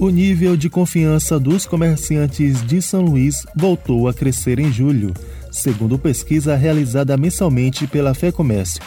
O 0.00 0.08
nível 0.08 0.56
de 0.56 0.70
confiança 0.70 1.38
dos 1.38 1.66
comerciantes 1.66 2.66
de 2.66 2.80
São 2.80 3.02
Luís 3.02 3.44
voltou 3.54 4.08
a 4.08 4.14
crescer 4.14 4.58
em 4.58 4.72
julho, 4.72 5.12
segundo 5.52 5.98
pesquisa 5.98 6.56
realizada 6.56 7.14
mensalmente 7.18 7.86
pela 7.86 8.14
FEComércio, 8.14 8.80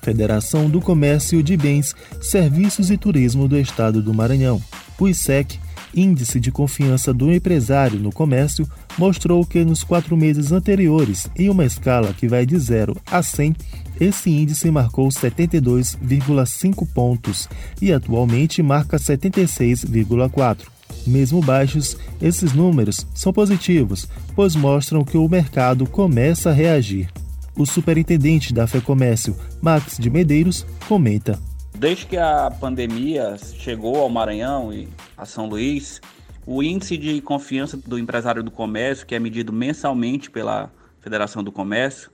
Federação 0.00 0.70
do 0.70 0.80
Comércio 0.80 1.42
de 1.42 1.56
Bens, 1.56 1.92
Serviços 2.20 2.88
e 2.88 2.96
Turismo 2.96 3.48
do 3.48 3.58
Estado 3.58 4.00
do 4.00 4.14
Maranhão. 4.14 4.62
O 4.96 5.08
ISEC, 5.08 5.58
Índice 5.94 6.38
de 6.38 6.52
Confiança 6.52 7.12
do 7.12 7.32
Empresário 7.32 7.98
no 7.98 8.12
Comércio, 8.12 8.68
mostrou 8.96 9.44
que 9.44 9.64
nos 9.64 9.82
quatro 9.82 10.16
meses 10.16 10.52
anteriores, 10.52 11.28
em 11.36 11.48
uma 11.48 11.64
escala 11.64 12.14
que 12.14 12.28
vai 12.28 12.46
de 12.46 12.58
0 12.58 12.96
a 13.10 13.22
100, 13.22 13.54
esse 14.00 14.30
índice 14.30 14.70
marcou 14.70 15.08
72,5 15.08 16.86
pontos 16.92 17.48
e 17.82 17.92
atualmente 17.92 18.62
marca 18.62 18.96
76,4. 18.96 20.58
Mesmo 21.06 21.40
baixos, 21.40 21.96
esses 22.20 22.52
números 22.52 23.06
são 23.14 23.32
positivos, 23.32 24.08
pois 24.34 24.54
mostram 24.54 25.04
que 25.04 25.16
o 25.16 25.28
mercado 25.28 25.86
começa 25.86 26.50
a 26.50 26.52
reagir. 26.52 27.08
O 27.56 27.66
superintendente 27.66 28.54
da 28.54 28.66
FEComércio, 28.66 29.36
Max 29.60 29.96
de 29.98 30.08
Medeiros, 30.08 30.64
comenta. 30.88 31.38
Desde 31.74 32.06
que 32.06 32.16
a 32.16 32.50
pandemia 32.50 33.36
chegou 33.38 33.96
ao 33.96 34.10
Maranhão 34.10 34.72
e 34.72 34.88
a 35.16 35.24
São 35.24 35.48
Luís, 35.48 36.00
o 36.46 36.62
índice 36.62 36.96
de 36.96 37.20
confiança 37.20 37.76
do 37.76 37.98
empresário 37.98 38.42
do 38.42 38.50
comércio, 38.50 39.06
que 39.06 39.14
é 39.14 39.18
medido 39.18 39.52
mensalmente 39.52 40.30
pela 40.30 40.70
Federação 41.00 41.42
do 41.42 41.52
Comércio, 41.52 42.10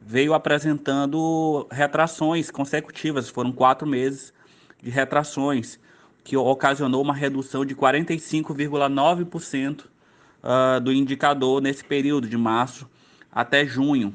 veio 0.00 0.32
apresentando 0.34 1.66
retrações 1.70 2.50
consecutivas, 2.50 3.28
foram 3.28 3.52
quatro 3.52 3.86
meses 3.86 4.32
de 4.82 4.90
retrações, 4.90 5.78
que 6.22 6.36
ocasionou 6.36 7.02
uma 7.02 7.14
redução 7.14 7.64
de 7.64 7.74
45,9% 7.74 9.82
uh, 9.82 10.80
do 10.80 10.92
indicador 10.92 11.62
nesse 11.62 11.84
período 11.84 12.28
de 12.28 12.36
março 12.36 12.88
até 13.30 13.64
junho. 13.64 14.14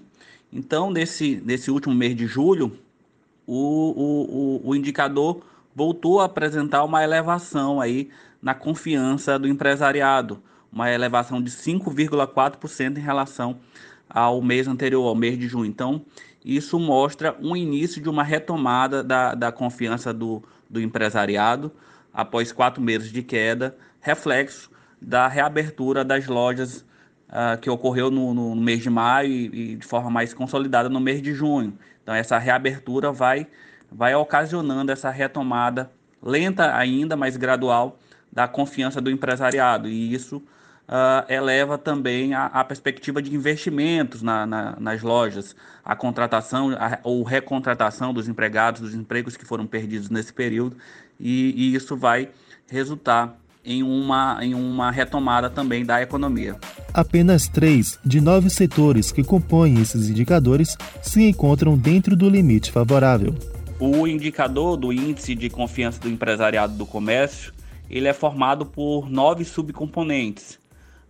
Então, 0.51 0.91
nesse, 0.91 1.41
nesse 1.45 1.71
último 1.71 1.95
mês 1.95 2.13
de 2.15 2.27
julho, 2.27 2.77
o, 3.53 4.61
o, 4.63 4.69
o, 4.69 4.75
indicador 4.75 5.41
voltou 5.75 6.21
a 6.21 6.25
apresentar 6.25 6.85
uma 6.85 7.03
elevação 7.03 7.81
aí 7.81 8.09
na 8.41 8.55
confiança 8.55 9.37
do 9.37 9.45
empresariado, 9.45 10.41
uma 10.71 10.89
elevação 10.89 11.41
de 11.41 11.51
5,4% 11.51 12.97
em 12.97 13.01
relação 13.01 13.59
ao 14.09 14.41
mês 14.41 14.69
anterior, 14.69 15.05
ao 15.05 15.15
mês 15.15 15.37
de 15.37 15.49
junho. 15.49 15.65
Então, 15.65 16.01
isso 16.45 16.79
mostra 16.79 17.35
um 17.41 17.53
início 17.53 18.01
de 18.01 18.07
uma 18.07 18.23
retomada 18.23 19.03
da, 19.03 19.35
da 19.35 19.51
confiança 19.51 20.13
do, 20.13 20.41
do 20.69 20.79
empresariado 20.79 21.73
após 22.13 22.53
quatro 22.53 22.81
meses 22.81 23.11
de 23.11 23.21
queda, 23.21 23.75
reflexo 23.99 24.71
da 25.01 25.27
reabertura 25.27 26.05
das 26.05 26.25
lojas 26.25 26.85
uh, 27.31 27.59
que 27.59 27.69
ocorreu 27.69 28.11
no, 28.11 28.33
no, 28.33 28.55
mês 28.55 28.81
de 28.81 28.89
maio 28.89 29.31
e, 29.31 29.71
e, 29.71 29.75
de 29.75 29.85
forma 29.85 30.09
mais 30.09 30.33
consolidada 30.33 30.89
no 30.89 30.99
mês 30.99 31.21
de 31.21 31.33
junho. 31.33 31.77
Então, 32.03 32.13
essa 32.13 32.37
reabertura 32.37 33.11
vai, 33.11 33.47
vai 33.91 34.13
ocasionando 34.13 34.91
essa 34.91 35.09
retomada 35.09 35.91
lenta 36.21 36.75
ainda, 36.75 37.15
mas 37.15 37.35
gradual, 37.35 37.97
da 38.31 38.47
confiança 38.47 39.01
do 39.01 39.09
empresariado. 39.09 39.87
E 39.87 40.13
isso 40.13 40.37
uh, 40.37 41.31
eleva 41.31 41.77
também 41.77 42.33
a, 42.33 42.45
a, 42.45 42.63
perspectiva 42.63 43.21
de 43.21 43.33
investimentos 43.33 44.21
na, 44.21 44.45
na, 44.45 44.75
nas 44.79 45.01
lojas, 45.01 45.55
a 45.83 45.95
contratação 45.95 46.71
a, 46.71 46.99
ou 47.03 47.23
recontratação 47.23 48.13
dos 48.13 48.27
empregados, 48.27 48.81
dos 48.81 48.93
empregos 48.93 49.35
que 49.35 49.45
foram 49.45 49.65
perdidos 49.65 50.09
nesse 50.09 50.33
período, 50.33 50.77
e, 51.19 51.53
e 51.55 51.75
isso 51.75 51.95
vai 51.95 52.29
resultar 52.67 53.35
em 53.63 53.83
uma, 53.83 54.39
em 54.41 54.53
uma 54.53 54.91
retomada 54.91 55.49
também 55.49 55.85
da 55.85 56.01
economia. 56.01 56.55
Apenas 56.93 57.47
três 57.47 57.99
de 58.03 58.19
nove 58.19 58.49
setores 58.49 59.11
que 59.11 59.23
compõem 59.23 59.79
esses 59.79 60.09
indicadores 60.09 60.77
se 61.01 61.23
encontram 61.23 61.77
dentro 61.77 62.15
do 62.15 62.29
limite 62.29 62.71
favorável. 62.71 63.35
O 63.79 64.07
indicador 64.07 64.77
do 64.77 64.91
índice 64.91 65.33
de 65.35 65.49
confiança 65.49 65.99
do 65.99 66.09
empresariado 66.09 66.73
do 66.73 66.85
comércio 66.85 67.53
ele 67.91 68.07
é 68.07 68.13
formado 68.13 68.65
por 68.65 69.09
nove 69.09 69.43
subcomponentes. 69.43 70.57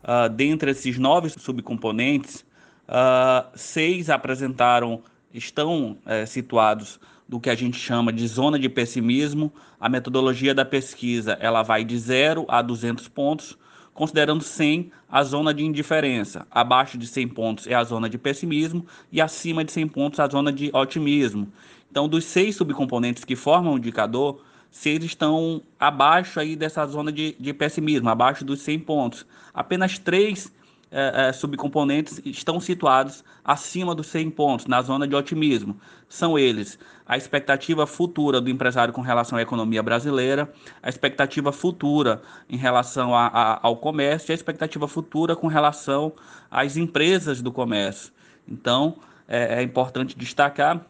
Uh, 0.04 0.28
dentre 0.28 0.72
esses 0.72 0.98
nove 0.98 1.30
subcomponentes, 1.30 2.44
uh, 2.90 3.48
seis 3.54 4.10
apresentaram, 4.10 5.04
estão 5.32 5.92
uh, 5.92 6.26
situados 6.26 7.00
do 7.32 7.40
que 7.40 7.50
a 7.50 7.56
gente 7.56 7.80
chama 7.80 8.12
de 8.12 8.28
zona 8.28 8.60
de 8.60 8.68
pessimismo. 8.68 9.54
A 9.80 9.88
metodologia 9.88 10.54
da 10.54 10.66
pesquisa 10.66 11.38
ela 11.40 11.64
vai 11.64 11.86
de 11.86 11.98
0 11.98 12.46
a 12.46 12.62
200 12.62 13.08
pontos, 13.08 13.58
considerando 13.94 14.44
100 14.44 14.92
a 15.10 15.24
zona 15.24 15.54
de 15.54 15.64
indiferença. 15.64 16.46
Abaixo 16.52 16.98
de 16.98 17.08
100 17.08 17.28
pontos 17.30 17.68
é 17.68 17.74
a 17.74 17.86
zona 17.86 18.10
de 18.10 18.18
pessimismo 18.18 18.86
e 19.10 19.22
acima 19.22 19.64
de 19.64 19.72
100 19.72 19.88
pontos 19.88 20.20
a 20.20 20.28
zona 20.28 20.52
de 20.52 20.72
otimismo. 20.74 21.48
Então, 21.90 22.06
dos 22.06 22.26
seis 22.26 22.58
subcomponentes 22.58 23.24
que 23.24 23.38
formam 23.38 23.76
o 23.76 23.78
indicador, 23.78 24.44
seis 24.70 25.02
estão 25.02 25.62
abaixo 25.80 26.38
aí 26.38 26.58
dessa 26.58 26.86
zona 26.86 27.14
de, 27.14 27.38
de 27.40 27.54
pessimismo, 27.54 28.10
abaixo 28.10 28.44
dos 28.44 28.60
100 28.60 28.80
pontos. 28.80 29.26
Apenas 29.54 29.98
três 29.98 30.52
é, 30.92 31.30
é, 31.30 31.32
subcomponentes 31.32 32.22
estão 32.26 32.60
situados 32.60 33.24
acima 33.46 33.96
dos 33.96 34.08
100 34.08 34.30
pontos, 34.32 34.66
na 34.66 34.82
zona 34.82 35.08
de 35.08 35.16
otimismo. 35.16 35.80
São 36.10 36.38
eles 36.38 36.78
a 37.06 37.16
expectativa 37.16 37.88
futura 37.88 38.42
do 38.42 38.50
empresário 38.50 38.94
com 38.94 39.02
relação 39.02 39.38
à 39.38 39.42
economia 39.42 39.82
brasileira, 39.82 40.52
a 40.84 40.90
expectativa 40.90 41.52
futura 41.54 42.22
em 42.50 42.58
relação 42.58 43.16
a, 43.16 43.28
a, 43.28 43.60
ao 43.66 43.78
comércio 43.78 44.32
e 44.32 44.34
a 44.34 44.36
expectativa 44.36 44.88
futura 44.88 45.36
com 45.36 45.48
relação 45.48 46.12
às 46.50 46.76
empresas 46.76 47.42
do 47.42 47.52
comércio. 47.52 48.12
Então, 48.48 48.98
é, 49.28 49.60
é 49.60 49.64
importante 49.64 50.18
destacar 50.18 50.86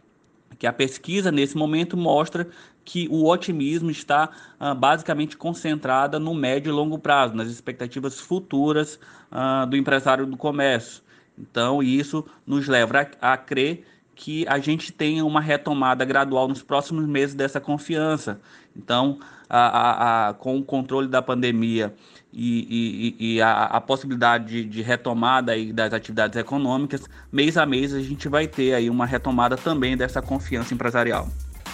que 0.58 0.68
a 0.68 0.74
pesquisa 0.74 1.32
nesse 1.32 1.58
momento 1.58 1.98
mostra 1.98 2.48
que 2.84 3.08
o 3.10 3.28
otimismo 3.28 3.92
está 3.92 4.30
uh, 4.60 4.76
basicamente 4.76 5.38
concentrada 5.38 6.20
no 6.20 6.34
médio 6.34 6.70
e 6.70 6.74
longo 6.74 6.98
prazo, 6.98 7.36
nas 7.36 7.48
expectativas 7.48 8.20
futuras 8.20 9.00
uh, 9.32 9.66
do 9.68 9.78
empresário 9.78 10.26
do 10.26 10.38
comércio. 10.38 11.04
Então, 11.38 11.82
isso 11.82 12.26
nos 12.46 12.68
leva 12.68 13.08
a, 13.22 13.34
a 13.34 13.38
crer 13.38 13.86
que 14.14 14.46
a 14.48 14.60
gente 14.60 14.92
tenha 14.92 15.26
uma 15.26 15.42
retomada 15.42 16.06
gradual 16.06 16.48
nos 16.48 16.62
próximos 16.62 17.08
meses 17.08 17.34
dessa 17.34 17.60
confiança. 17.60 18.40
Então, 18.76 19.20
a, 19.50 20.30
a, 20.30 20.34
com 20.34 20.58
o 20.58 20.64
controle 20.64 21.08
da 21.08 21.22
pandemia 21.22 21.94
e, 22.32 23.16
e, 23.20 23.36
e 23.36 23.42
a, 23.42 23.64
a, 23.66 23.82
possibilidade 23.82 24.46
de, 24.46 24.66
de 24.66 24.82
retomada 24.82 25.54
das 25.74 25.94
atividades 25.94 26.38
econômicas, 26.38 27.04
mês 27.32 27.58
a 27.58 27.66
mês 27.66 27.94
a 27.94 28.02
gente 28.02 28.30
vai 28.30 28.48
ter 28.48 28.74
aí 28.74 28.90
uma 28.90 29.06
retomada 29.06 29.58
também 29.58 29.98
dessa 29.98 30.22
confiança 30.22 30.74
empresarial. 30.74 31.28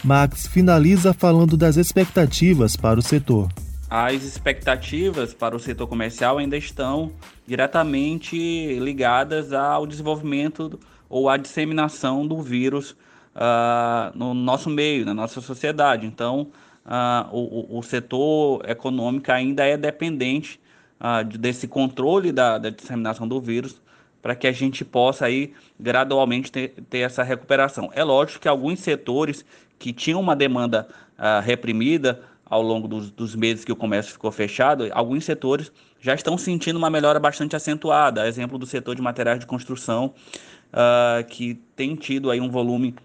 Max 0.04 0.48
finaliza 0.48 1.14
falando 1.14 1.58
das 1.58 1.76
expectativas 1.76 2.76
para 2.76 3.00
o 3.00 3.04
setor. 3.04 3.50
As 3.90 4.24
expectativas 4.24 5.34
para 5.34 5.56
o 5.56 5.60
setor 5.60 5.88
comercial 5.88 6.38
ainda 6.38 6.58
estão 6.58 7.12
diretamente 7.46 8.78
ligadas 8.80 9.54
ao 9.54 9.88
desenvolvimento 9.88 10.80
ou 11.10 11.30
à 11.30 11.38
disseminação 11.38 12.28
do 12.28 12.42
vírus 12.42 12.92
uh, 13.38 14.16
no 14.16 14.34
nosso 14.34 14.70
meio, 14.70 15.06
na 15.06 15.14
nossa 15.14 15.40
sociedade. 15.40 16.06
Então, 16.06 16.48
uh, 16.86 17.30
o, 17.32 17.80
o, 17.80 17.84
setor 17.84 18.70
econômico 18.70 19.32
ainda 19.32 19.66
é 19.66 19.78
dependente 19.78 20.60
uh, 21.00 21.24
desse 21.38 21.68
controle 21.68 22.32
da, 22.32 22.58
da, 22.58 22.70
disseminação 22.70 23.28
do 23.28 23.40
vírus 23.40 23.82
para 24.28 24.36
que 24.36 24.46
a 24.46 24.52
gente 24.52 24.84
possa 24.84 25.26
aí 25.26 25.54
gradualmente 25.80 26.52
ter, 26.52 26.74
ter, 26.90 26.98
essa 26.98 27.24
recuperação. 27.24 27.90
É 27.94 28.04
lógico 28.04 28.42
que 28.42 28.48
alguns 28.50 28.82
setores 28.82 29.46
que 29.80 29.94
tinham 29.94 30.20
uma 30.20 30.36
demanda 30.36 30.86
uh, 31.18 31.42
reprimida 31.42 32.22
ao 32.46 32.62
longo 32.62 32.90
dos, 32.90 33.10
dos, 33.10 33.36
meses 33.36 33.64
que 33.64 33.72
o 33.72 33.76
comércio 33.76 34.12
ficou 34.12 34.30
fechado, 34.30 34.90
alguns 34.92 35.24
setores 35.24 35.72
já 36.02 36.14
estão 36.14 36.38
sentindo 36.38 36.76
uma 36.76 36.90
melhora 36.90 37.22
bastante 37.22 37.56
acentuada. 37.56 38.28
Exemplo 38.28 38.58
do 38.58 38.66
setor 38.66 38.96
de 38.96 39.02
materiais 39.02 39.40
de 39.40 39.46
construção, 39.46 40.14
uh, 40.74 41.26
que 41.30 41.54
tem 41.74 41.96
tido 41.96 42.30
aí 42.30 42.42
um 42.42 42.50
volume 42.50 42.96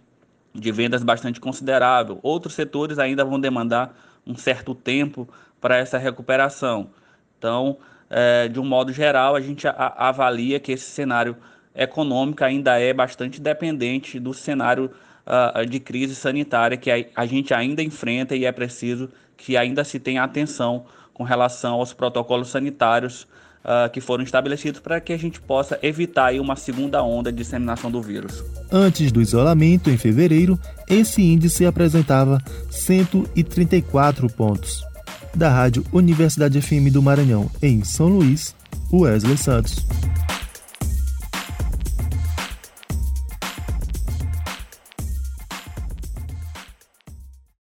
de 0.52 0.72
vendas 0.72 1.04
bastante 1.04 1.38
considerável. 1.38 2.18
Outros 2.20 2.54
setores 2.54 2.98
ainda 2.98 3.24
vão 3.24 3.38
demandar 3.38 3.96
um 4.26 4.34
certo 4.34 4.74
tempo 4.74 5.28
para 5.60 5.76
essa 5.76 5.98
recuperação. 5.98 6.90
Então, 7.38 7.78
é, 8.14 8.46
de 8.46 8.60
um 8.60 8.64
modo 8.64 8.92
geral, 8.92 9.34
a 9.34 9.40
gente 9.40 9.66
avalia 9.66 10.60
que 10.60 10.70
esse 10.70 10.84
cenário 10.84 11.34
econômico 11.74 12.44
ainda 12.44 12.78
é 12.78 12.92
bastante 12.92 13.40
dependente 13.40 14.20
do 14.20 14.34
cenário 14.34 14.90
uh, 15.26 15.64
de 15.64 15.80
crise 15.80 16.14
sanitária 16.14 16.76
que 16.76 16.90
a, 17.14 17.26
gente 17.26 17.54
ainda 17.54 17.82
enfrenta 17.82 18.36
e 18.36 18.44
é 18.44 18.52
preciso 18.52 19.08
que 19.34 19.56
ainda 19.56 19.82
se 19.82 19.98
tenha 19.98 20.22
atenção 20.22 20.84
com 21.14 21.24
relação 21.24 21.74
aos 21.74 21.94
protocolos 21.94 22.48
sanitários 22.48 23.26
uh, 23.64 23.90
que 23.90 24.02
foram 24.02 24.22
estabelecidos 24.22 24.80
para 24.80 25.00
que 25.00 25.14
a 25.14 25.18
gente 25.18 25.40
possa 25.40 25.78
evitar 25.82 26.34
uma 26.34 26.54
segunda 26.54 27.02
onda 27.02 27.32
de 27.32 27.38
disseminação 27.38 27.90
do 27.90 28.02
vírus. 28.02 28.44
Antes 28.70 29.10
do 29.10 29.22
isolamento, 29.22 29.88
em 29.88 29.96
fevereiro, 29.96 30.58
esse 30.86 31.22
índice 31.22 31.64
apresentava 31.64 32.38
134 32.70 34.26
pontos. 34.28 34.91
Da 35.34 35.50
Rádio 35.50 35.84
Universidade 35.92 36.60
FM 36.60 36.92
do 36.92 37.02
Maranhão, 37.02 37.50
em 37.62 37.82
São 37.82 38.08
Luís, 38.08 38.54
Wesley 38.92 39.38
Santos. 39.38 39.86